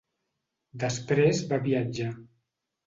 [0.85, 2.13] Després va viatjar.